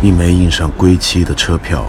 [0.00, 1.84] 一枚印上归期的车票，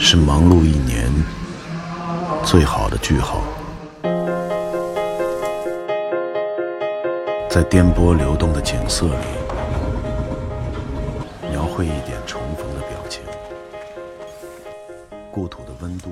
[0.00, 1.08] 是忙碌一年
[2.44, 3.44] 最好的句号。
[7.48, 9.14] 在颠簸流动的景色里，
[11.52, 13.22] 描绘一点重逢的表情。
[15.30, 16.10] 故土的温度，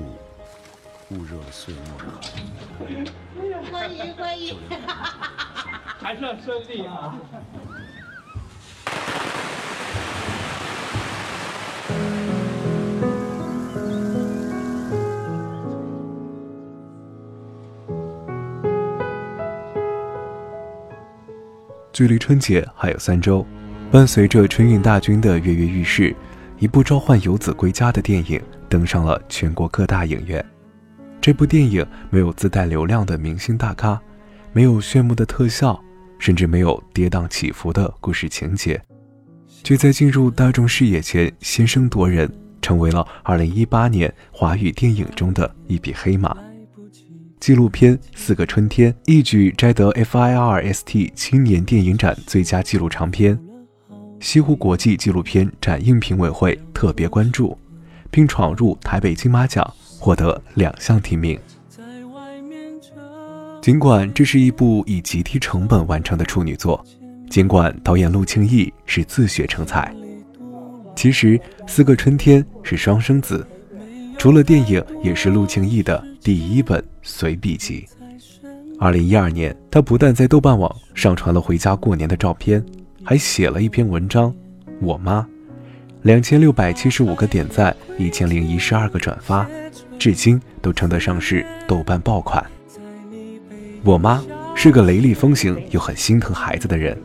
[1.09, 2.31] 捂热了岁末的寒。
[3.69, 4.57] 欢迎欢迎，
[6.07, 7.13] 还算顺利啊！
[21.91, 23.45] 距离春节还有三周，
[23.91, 26.15] 伴随着春运大军的跃跃欲试，
[26.57, 30.41] 一部召唤游子归家的电影登上了全国各大影院。
[31.19, 34.01] 这部电影没有自带流量的明星大咖，
[34.53, 35.77] 没有炫目的特效，
[36.19, 38.81] 甚至没有跌宕起伏的故事情节，
[39.63, 46.35] 却在进入大众视野前先声夺人，成为了2018年华语电影中的一匹黑马。
[47.39, 53.39] 纪录片《四个春天》一举摘得 FIRST 青年电影展最佳纪录长片，
[54.19, 57.55] 西湖国际纪录片展映评委会特别关注，
[58.09, 61.39] 并闯入台北金马奖，获得两项提名。
[63.67, 66.81] 尽管这是一部以极低成本完成的处女作，
[67.29, 69.93] 尽管导演陆庆义是自学成才，
[70.95, 71.37] 其实
[71.67, 73.45] 《四个春天》是双生子。
[74.17, 77.85] 除了电影，也是陆庆义的第一本随笔集。
[78.79, 82.65] 二零一二年，他不但在豆瓣网上传了回家过年的照片，
[83.03, 84.31] 还写了一篇文章
[84.79, 85.19] 《我妈》，
[86.03, 89.45] 两千六百七十五个点赞，一千零一十二个转发，
[89.99, 92.41] 至今都称得上是豆瓣爆款。
[93.83, 94.23] 我妈
[94.55, 96.97] 是个雷厉风行又很心疼孩子的人，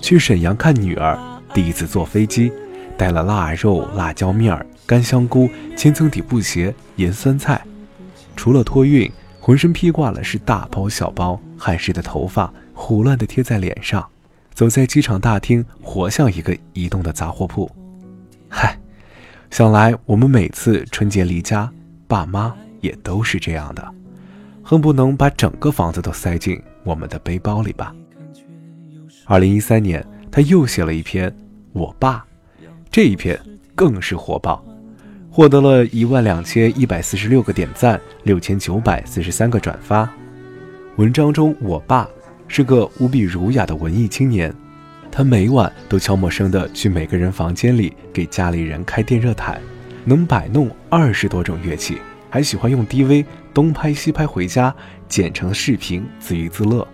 [0.00, 1.18] 去沈阳看女儿，
[1.54, 2.52] 第一次坐飞机，
[2.96, 4.66] 带了腊肉、辣椒面儿。
[4.86, 7.62] 干香菇、千层底布鞋、盐酸菜，
[8.34, 14.08] 除了托运，浑身披挂了是大包小包，汗湿的头发胡乱地贴在脸上，
[14.54, 17.70] 走在机场大厅，活像一个移动的杂货铺。
[18.48, 18.78] 嗨，
[19.50, 21.70] 想来我们每次春节离家，
[22.06, 23.94] 爸妈也都是这样的，
[24.70, 27.90] 恨不能把整个房子都塞进我们的背包里吧。
[29.24, 31.30] 二零一三年，他又写了一篇
[31.72, 32.16] 《我爸》，
[32.90, 33.40] 这一篇
[33.74, 34.62] 更是火爆。
[35.30, 40.06] 获得了一万两千一百四十六个点赞，六千九百四十三个转发。
[40.96, 42.06] 文章中，我爸
[42.46, 44.54] 是个无比儒雅的文艺青年，
[45.10, 49.58] 他每晚都悄默声的去每个人房间里给家里人开电热毯，
[50.04, 51.96] 能摆弄二十多种乐器，
[52.28, 54.74] 还喜欢用 DV 东拍西拍回家
[55.08, 56.86] 剪成视频自娱自乐。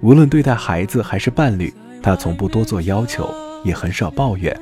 [0.00, 1.72] 无论对待孩子还是伴侣，
[2.02, 3.28] 他从不多做要求，
[3.64, 4.58] 也很少抱怨。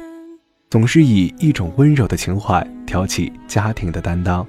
[0.70, 4.46] 总是以一种温柔的情怀挑起家庭的担当。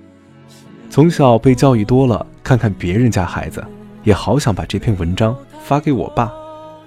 [0.90, 3.64] 从小被教育多了，看看别人家孩子，
[4.04, 6.32] 也好想把这篇文章发给我爸，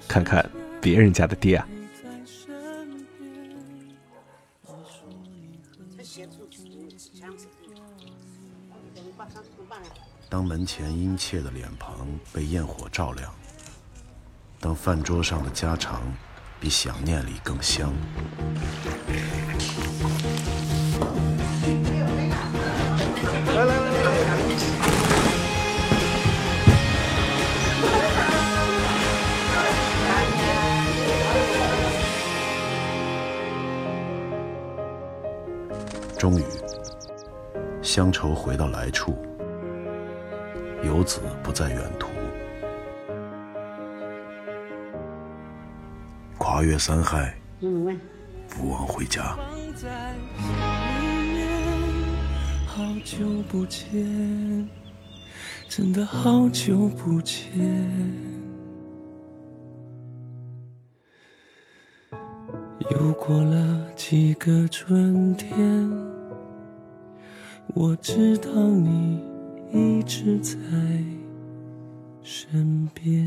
[0.08, 0.44] 看看
[0.80, 1.66] 别人家的爹啊。
[10.32, 13.30] 当门前殷切的脸庞被焰火照亮，
[14.58, 16.00] 当饭桌上的家常。
[16.58, 17.92] 比想念里更香。
[23.46, 23.92] 来来来，
[36.18, 36.44] 终于，
[37.82, 39.18] 乡愁回到来处，
[41.02, 42.06] 游子不在远途。
[46.38, 47.34] 跨越山海，
[48.48, 49.36] 不忘回家。
[52.64, 54.68] 好久不见，
[55.68, 57.42] 真的好久不见。
[62.92, 65.90] 又过了几个春天，
[67.74, 69.20] 我知道你
[69.72, 70.54] 一直在
[72.22, 73.26] 身边。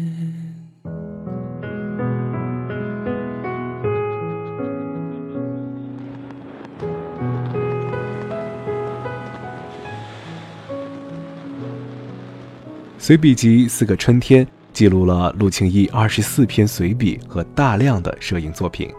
[13.00, 18.94] 随笔集《四个春天》记录了陆庆义二十四篇随笔和大量的摄影作品。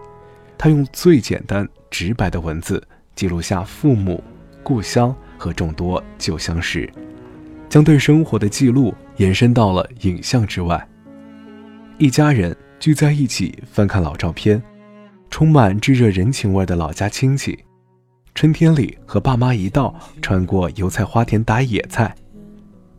[0.58, 2.82] 他用最简单直白的文字
[3.14, 4.22] 记录下父母、
[4.64, 6.92] 故乡和众多旧相识，
[7.68, 10.88] 将对生活的记录延伸到了影像之外。
[11.98, 14.62] 一家人聚在一起翻看老照片，
[15.30, 17.58] 充满炙热人情味的老家亲戚。
[18.34, 22.14] 春天里和爸妈一道穿过油菜花田打野菜，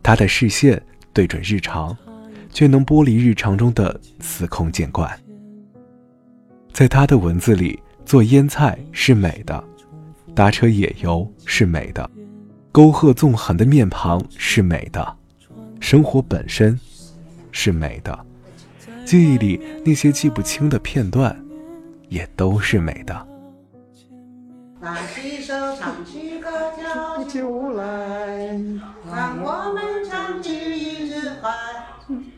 [0.02, 0.82] 他的视线
[1.12, 1.96] 对准日常，
[2.52, 5.08] 却能剥离日常中的司空见惯。
[6.72, 9.62] 在他的文字里，做腌菜是美的，
[10.34, 12.10] 搭车野游是美的，
[12.78, 15.16] 沟壑纵横的面庞是美的，
[15.80, 16.78] 生活本身
[17.50, 18.16] 是美的，
[19.04, 21.36] 记忆里那些记不清的片段，
[22.08, 23.26] 也都是美的。
[24.78, 28.56] 拿起手唱起歌跳起舞来，
[29.12, 31.52] 让我们唱起一支快，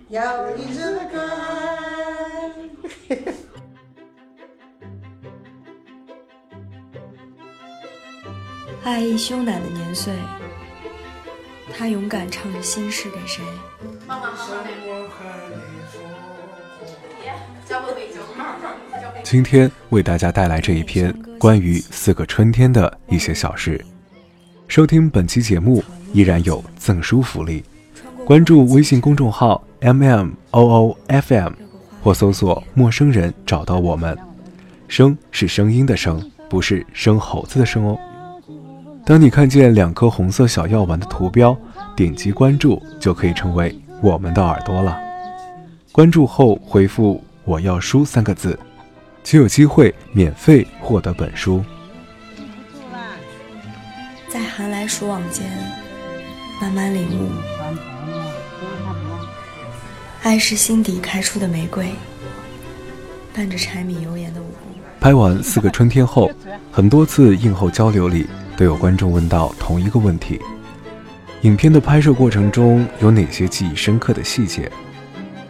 [0.09, 0.23] 又
[0.57, 1.21] 一支歌。
[8.83, 10.13] 爱意凶胆的年岁，
[11.77, 13.43] 他勇敢唱着心事给谁？
[19.23, 23.85] 今天为大家带来这一篇关于四个春天的一些小事。
[24.67, 27.63] 收听本期节目依然有赠书福利，
[28.25, 31.53] 关注微信公众号 m m o o f m
[32.03, 34.17] 或搜索“陌生人”找到我们。
[34.89, 37.99] 声是声音的声，不是生猴子的生哦。
[39.05, 41.57] 当你看见两颗红色小药丸的图标，
[41.97, 44.99] 点击关注就可以成为我们的耳朵了。
[45.93, 48.59] 关注后回复“我要书”三个字。
[49.23, 51.63] 就有机会免费获得本书。
[54.31, 55.47] 在寒来暑往间，
[56.59, 57.29] 慢慢领悟，
[60.23, 61.93] 爱是心底开出的玫瑰，
[63.35, 64.57] 伴着柴米油盐的舞步。
[65.01, 66.31] 拍完《四个春天》后，
[66.71, 70.39] 很多次映后交流里，都有观众问到同一个问题：
[71.43, 74.71] 影片的拍摄过程中有哪些记忆深刻的细节？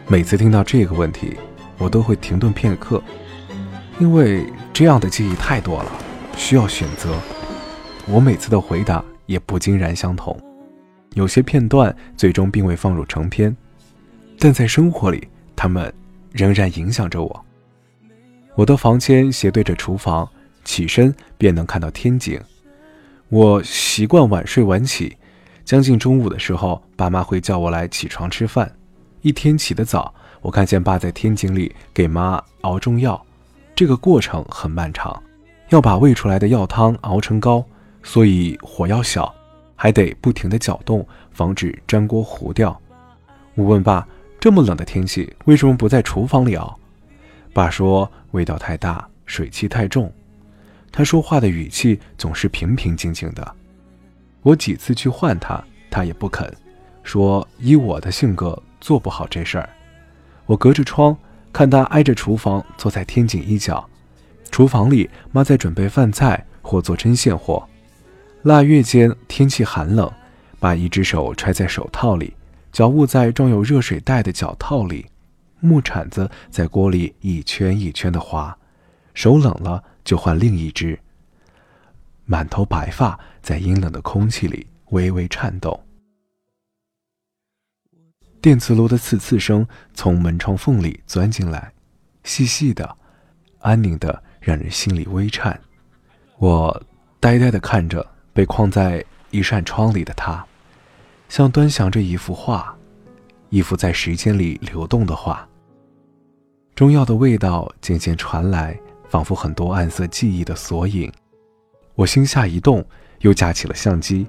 [0.06, 1.36] 每次听到这个问题，
[1.78, 3.02] 我都会停顿片刻。
[3.98, 5.92] 因为这样的记忆太多了，
[6.36, 7.10] 需要选择。
[8.06, 10.38] 我每次的回答也不尽然相同。
[11.14, 13.54] 有些片段最终并未放入成片，
[14.38, 15.92] 但在生活里，他们
[16.30, 17.44] 仍然影响着我。
[18.60, 20.28] 我的房间斜对着厨房，
[20.66, 22.38] 起身便能看到天井。
[23.30, 25.16] 我习惯晚睡晚起，
[25.64, 28.70] 将近中午的时候，爸妈会叫我来起床吃饭。
[29.22, 30.12] 一天起得早，
[30.42, 33.24] 我看见爸在天井里给妈熬中药。
[33.74, 35.22] 这个过程很漫长，
[35.70, 37.64] 要把喂出来的药汤熬成膏，
[38.02, 39.34] 所以火要小，
[39.74, 42.78] 还得不停地搅动，防止粘锅糊掉。
[43.54, 44.06] 我问爸
[44.38, 46.76] ：“这么冷的天气，为什么不在厨房里熬？”
[47.52, 50.12] 爸说：“味道太大，水汽太重。”
[50.92, 53.54] 他说话的语气总是平平静静的。
[54.42, 56.52] 我几次去唤他，他也不肯，
[57.02, 59.68] 说：“以我的性格，做不好这事儿。”
[60.46, 61.16] 我隔着窗。
[61.52, 63.84] 看他挨着厨房坐在天井一角，
[64.52, 67.68] 厨房里妈在准备饭菜或做针线活。
[68.42, 70.08] 腊月间天气寒冷，
[70.60, 72.32] 把一只手揣在手套里，
[72.70, 75.04] 脚捂在装有热水袋的脚套里，
[75.60, 78.56] 木铲子在锅里一圈一圈的划，
[79.14, 80.98] 手冷了就换另一只。
[82.24, 85.78] 满头白发在阴冷的空气里微微颤动。
[88.40, 91.72] 电磁炉的刺刺声从门窗缝里钻进来，
[92.24, 92.96] 细细的，
[93.58, 95.60] 安宁的，让人心里微颤。
[96.38, 96.82] 我
[97.18, 100.42] 呆呆的看着被框在一扇窗里的他，
[101.28, 102.74] 像端详着一幅画，
[103.50, 105.46] 一幅在时间里流动的画。
[106.80, 108.74] 中药的味道渐渐传来，
[109.06, 111.12] 仿佛很多暗色记忆的索引。
[111.94, 112.82] 我心下一动，
[113.18, 114.26] 又架起了相机。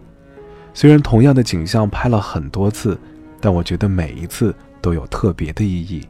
[0.73, 2.99] 虽然同样的景象拍了很多次。
[3.39, 6.05] 但我觉得每一次都有特别的意义，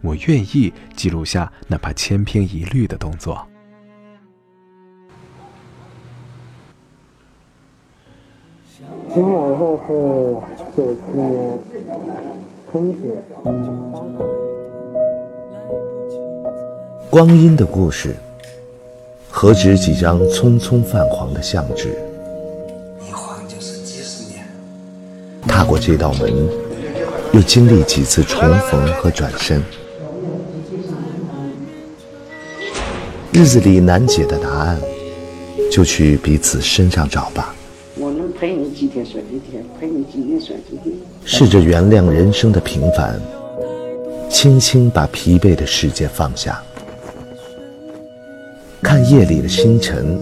[0.00, 3.46] 我愿意记录下哪怕千篇一律的动作。
[9.12, 9.58] 今晚是
[10.74, 11.58] 九七年
[12.70, 14.41] 春节。
[17.12, 18.16] 光阴的故事，
[19.30, 21.90] 何止几张匆匆泛黄的相纸？
[23.06, 24.46] 一晃就是几十年。
[25.46, 26.32] 踏过这道门。
[27.34, 29.62] 又经历几次重逢和转身，
[33.30, 34.80] 日子里难解的答案，
[35.70, 37.54] 就去彼此身上找吧。
[37.96, 40.96] 我能陪你几天算几天，陪你几年算几年。
[41.26, 43.20] 试着原谅人生的平凡，
[44.30, 46.62] 轻轻把疲惫的世界放下，
[48.82, 50.18] 看夜里的星辰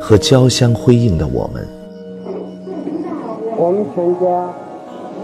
[0.00, 1.68] 和交相辉映的我们。
[3.56, 4.52] 我们全家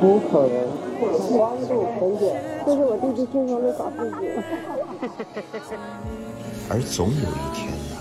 [0.03, 0.69] 五口人。
[1.01, 3.99] 光度呈现，这是我弟弟经常的搞事
[5.69, 5.79] 情。
[6.69, 7.97] 而总有一天呢，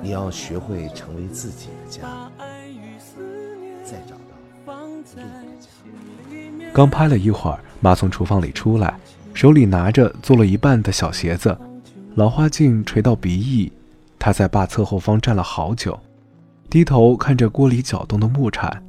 [0.00, 2.30] 你要学会成为自己的家，
[3.84, 4.78] 再找到
[5.16, 6.72] 另一个家。
[6.72, 8.94] 刚拍了一会儿，妈从厨房里出来，
[9.34, 11.56] 手里拿着做了一半的小鞋子，
[12.16, 13.70] 老花镜垂到鼻翼。
[14.18, 16.00] 他在爸侧后方站了好久，
[16.70, 18.82] 低头看着锅里搅动的木铲。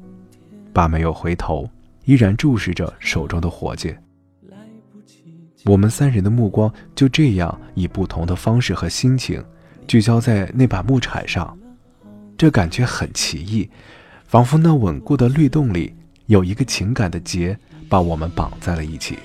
[0.72, 1.70] 爸没有回头，
[2.06, 4.02] 依然注视着手中的火箭。
[5.66, 9.44] 我们三人的目光就这样以不同的方式和心情
[9.86, 11.56] 聚焦在那把木铲上，
[12.38, 13.70] 这感觉很奇异，
[14.24, 15.94] 仿佛那稳固的律动里
[16.28, 19.20] 有一个情感的结把我们绑在了一起。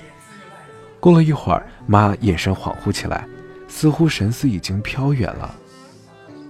[0.99, 3.25] 过了一会儿，妈眼神恍惚起来，
[3.75, 5.55] 似乎神思已经飘远了。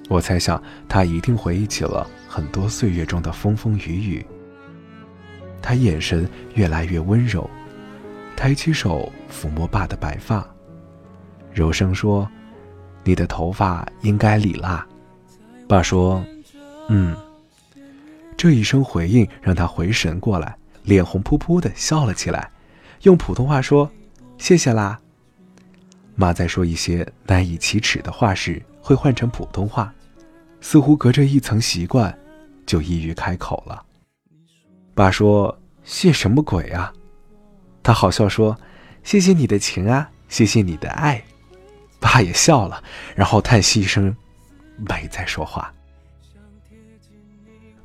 [0.09, 4.25] 我猜想他一定回忆起了很多岁月中的风风雨雨。
[5.61, 7.49] 他眼神越来越温柔。
[8.35, 10.45] 抬起手抚摸爸的白发，
[11.53, 12.29] 柔声说
[13.05, 14.85] ：“你的头发应该理啦。”
[15.65, 16.21] 爸说
[16.89, 17.15] ：“嗯。”
[18.35, 22.51] 这一声回应让他回神过来，脸红扑扑的笑了起来，
[23.03, 23.89] 用普通话说
[24.37, 24.99] ：“谢谢啦。”
[26.15, 29.93] 妈在说一些难以启齿的话时，会换成普通话，
[30.62, 32.17] 似乎隔着一层习惯，
[32.65, 33.84] 就易于开口了。
[34.93, 36.93] 爸说：“谢什么鬼啊？”
[37.82, 38.58] 他好笑说
[39.03, 41.24] ：“谢谢你的情啊，谢谢你的爱。”
[42.00, 42.84] 爸也笑了，
[43.15, 44.15] 然后叹息一声，
[44.77, 45.74] 没再说话。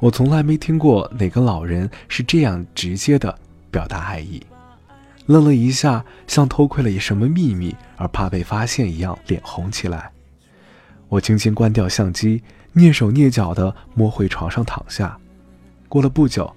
[0.00, 3.36] 我从来没听过哪个老人是这样直接的
[3.70, 4.40] 表达爱意。
[5.28, 10.10] 愣了一下，像偷窥了一什么秘密而怕被发现一样，脸红起来。
[11.08, 12.42] 我轻轻关掉相机，
[12.74, 15.16] 蹑手蹑脚地摸回床上躺下。
[15.88, 16.52] 过了不久，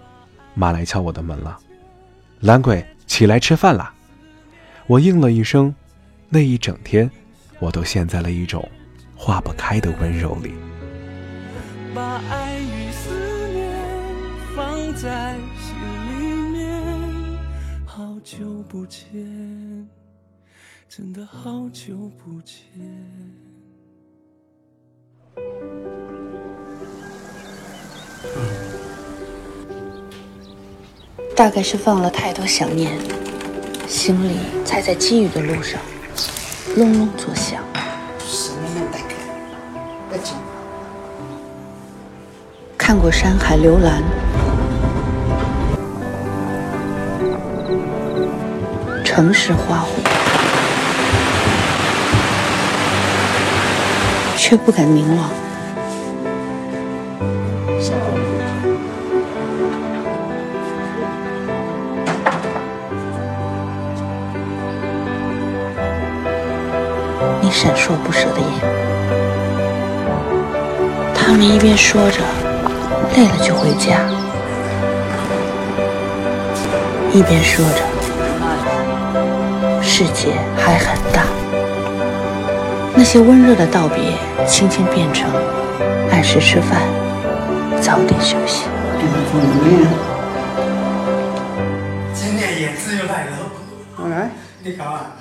[0.56, 1.58] 妈来敲我的门了，
[2.40, 2.84] 懒鬼。
[3.08, 3.94] 起来吃饭啦！
[4.88, 5.76] 我应了一声，
[6.30, 7.12] 那一整天，
[7.60, 8.66] 我都陷在了一种
[9.18, 10.54] 化不开的温柔里。
[11.94, 13.70] 把爱与思念
[14.56, 15.76] 放在心
[16.08, 16.11] 里，
[18.24, 19.90] 久不见，
[20.88, 22.56] 真的好久不见。
[31.36, 33.00] 大概是放了太多想念，
[33.88, 35.82] 心里才在寄语的路上
[36.78, 37.64] 隆隆作响。
[42.78, 44.04] 看过山海流岚，
[49.14, 49.88] 城市花火，
[54.38, 55.30] 却不敢凝望。
[67.42, 68.48] 你闪烁不舍的眼，
[71.14, 72.22] 他们一边说着
[73.18, 74.00] 累了就回家，
[77.12, 77.82] 一边说着
[80.04, 81.28] 世界还很大。
[82.96, 84.18] 那些温热的道别，
[84.48, 85.30] 轻轻变成
[86.10, 86.82] 按时吃饭，
[87.80, 88.66] 早点休息。
[92.16, 94.32] 今年叶子又来了，来，
[94.64, 95.12] 你看啊。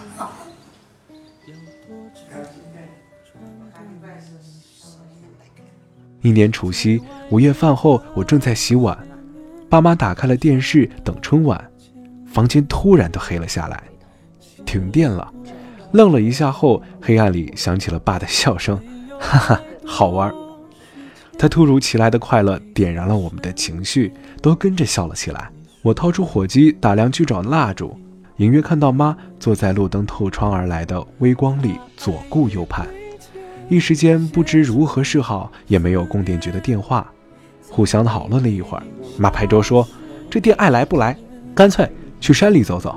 [6.22, 8.96] 一年除夕午夜饭后，我正在洗碗，
[9.68, 11.70] 爸妈打开了电视等春晚，
[12.26, 13.82] 房间突然都黑了下来，
[14.70, 15.28] 停电了。
[15.90, 18.80] 愣了一下后，黑暗里响起了爸的笑声，
[19.18, 20.32] 哈哈，好玩。
[21.36, 25.50] 他突如其来的快乐点燃了我们的情绪，都跟着笑了起来。
[25.82, 27.98] 我掏出火机打量去找蜡烛，
[28.36, 32.86] 隐约看到妈坐在路灯透窗而来的微光里左顾右盼。
[33.68, 37.10] 一时间不知如何是好，也没有供电局的电话，
[37.68, 38.84] 互相讨论了一会儿。
[39.18, 39.84] 妈拍桌说
[40.30, 41.18] ：“这电爱来不来，
[41.56, 42.96] 干脆去山里走走。”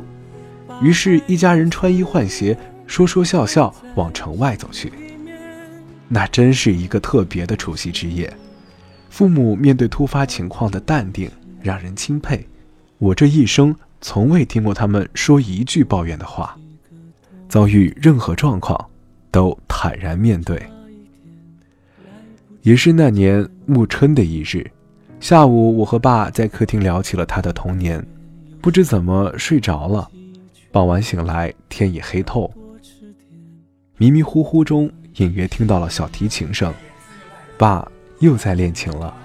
[0.81, 4.91] 于是，一家人穿衣换鞋，说说笑笑往城外走去。
[6.07, 8.31] 那真是一个特别的除夕之夜，
[9.09, 11.29] 父母面对突发情况的淡定
[11.61, 12.45] 让人钦佩。
[12.97, 16.57] 我这一生从未听过他们说一句抱怨的话，
[17.47, 18.89] 遭遇任何状况。
[19.31, 20.61] 都坦然面对。
[22.61, 24.69] 也是那年暮春的一日，
[25.19, 28.05] 下午我和爸在客厅聊起了他的童年，
[28.61, 30.07] 不知怎么睡着了。
[30.73, 32.51] 傍晚醒来，天已黑透，
[33.97, 36.73] 迷迷糊糊中隐约听到了小提琴声，
[37.59, 37.87] 爸
[38.21, 39.15] 又在练琴了。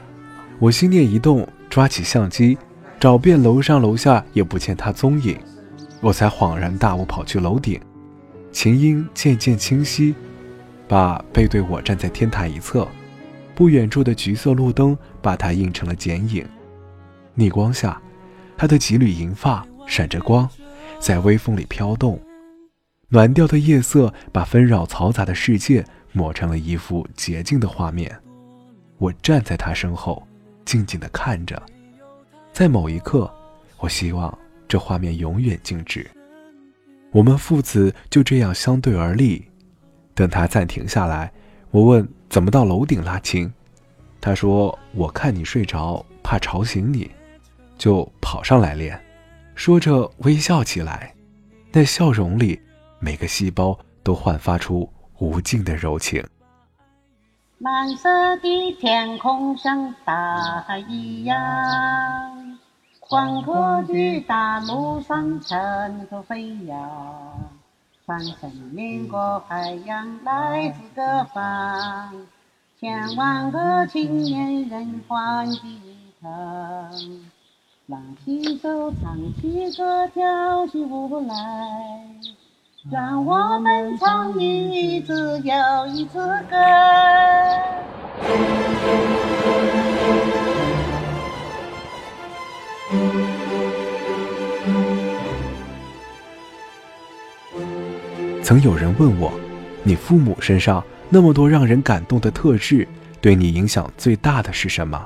[0.58, 2.58] 我心念一动，抓起相机，
[3.00, 5.38] 找遍楼上楼下也不见他踪影，
[6.02, 7.80] 我才恍然大悟，跑去楼顶。
[8.52, 10.14] 琴音渐渐清晰，
[10.86, 12.86] 爸背对我站在天台一侧，
[13.54, 16.46] 不远处的橘色路灯把他映成了剪影。
[17.34, 17.98] 逆光下，
[18.54, 20.46] 他的几缕银发闪着光，
[20.98, 22.20] 在微风里飘动。
[23.08, 28.14] 暖调的夜色把纷扰嘈杂的世界抹成了一幅洁净的画面。
[28.98, 30.26] 我站在他身后，
[30.64, 31.62] 静静地看着。
[32.52, 33.32] 在某一刻，
[33.78, 34.36] 我希望
[34.66, 36.06] 这画面永远静止。
[37.12, 39.42] 我们父子就这样相对而立。
[40.14, 41.32] 等他暂停下来，
[41.70, 43.50] 我问：“怎么到楼顶拉琴？”
[44.20, 47.10] 他说：“我看你睡着，怕吵醒你，
[47.78, 49.00] 就跑上来练。”
[49.58, 51.12] 说着微笑起来，
[51.72, 52.62] 那笑容里，
[53.00, 54.88] 每个细胞都焕发出
[55.18, 56.24] 无尽的柔情。
[57.58, 61.36] 蓝色的天空像大海一样，
[63.00, 67.36] 宽阔的大路上尘土飞扬，
[68.06, 72.14] 翻山越过海洋来自各方，
[72.78, 76.92] 千万个青年人欢喜一堂，
[77.90, 81.34] 拉起手唱起歌跳起舞来。
[82.90, 86.18] 让我们唱一支又一支
[86.50, 86.56] 歌。
[98.42, 99.32] 曾有人问我，
[99.82, 102.86] 你父母身上那么多让人感动的特质，
[103.22, 105.02] 对你影响最大的是什么？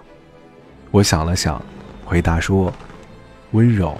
[0.90, 1.62] 我想了想，
[2.04, 2.72] 回答说：
[3.52, 3.96] 温柔。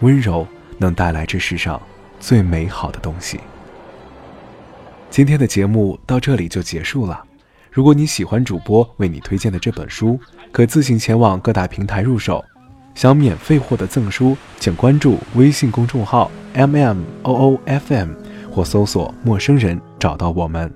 [0.00, 0.46] 温柔
[0.78, 1.80] 能带来这世上。
[2.20, 3.38] 最美好的东西。
[5.08, 7.22] 今天的节目到这里就结束了。
[7.70, 10.18] 如果你喜欢主播为你推荐的这本书，
[10.50, 12.44] 可自行前往各大平台入手。
[12.96, 18.08] 想免费获得赠书，请关注微信公众号 m m o o f m
[18.50, 20.68] 或搜索“陌生人”找到我们。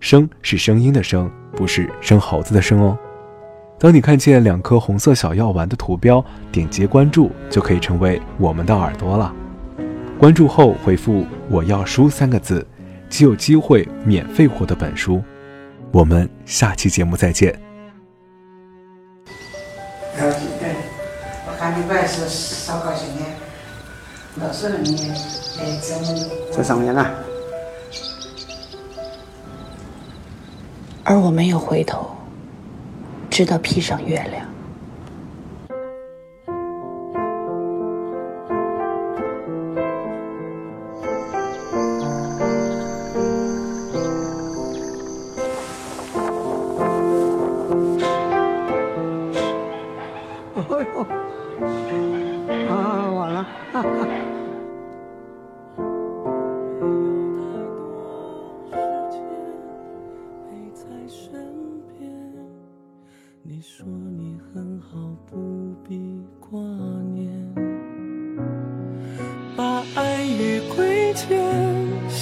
[0.00, 2.98] 声是声音的声，不是生猴子的生哦。
[3.84, 9.30] 当你看见两颗红色小药丸的图标，点击关注就可以成为我们的耳朵了。
[10.18, 12.66] 关注后回复“我要书”三个字，
[13.10, 15.22] 即有机会免费获得本书。
[15.92, 17.60] 我们下期节目再见。
[20.16, 24.96] 我看你怪是烧高兴的，老是你
[25.58, 26.02] 来整
[26.50, 27.06] 在上面呢。
[31.04, 32.08] 而我没有回头，
[33.34, 34.53] 直到披上月亮。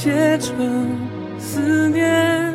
[0.02, 0.98] 写成
[1.38, 2.52] 思念，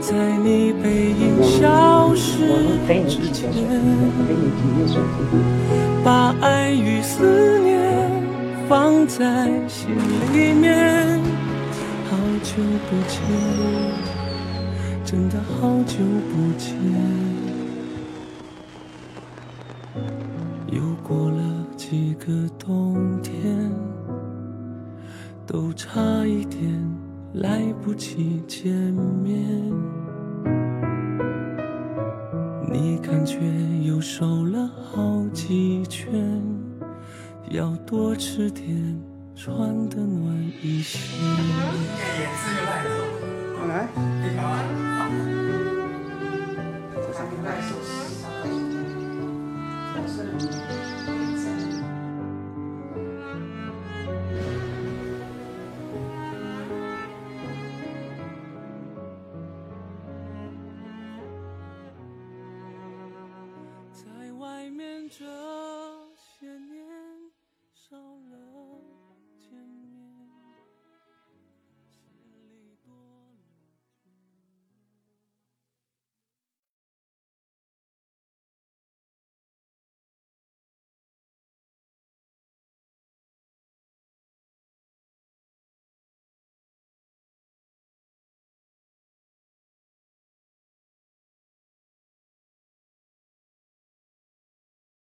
[0.00, 2.46] 在你背影消失
[3.08, 3.50] 之前，
[6.04, 8.22] 把爱与思念
[8.68, 9.96] 放在心
[10.34, 11.18] 里面。
[12.10, 13.18] 好久不见，
[15.06, 15.96] 真的好久
[16.28, 16.76] 不见，
[20.70, 21.40] 又过了
[21.78, 22.26] 几个
[22.58, 23.72] 冬天。
[25.48, 26.60] 都差一点
[27.32, 29.34] 来不及见面，
[32.70, 33.38] 你感觉
[33.82, 36.12] 又瘦了好几圈，
[37.48, 39.00] 要多吃点，
[39.34, 40.98] 穿得暖一些。